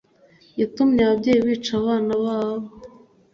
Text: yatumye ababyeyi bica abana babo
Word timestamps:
yatumye 0.59 1.01
ababyeyi 1.05 1.41
bica 1.47 1.71
abana 1.81 2.13
babo 2.23 2.67